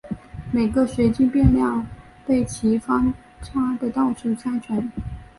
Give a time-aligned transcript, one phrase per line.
[0.51, 1.85] 每个随机变量
[2.25, 3.13] 被其方
[3.43, 4.91] 差的倒数加权。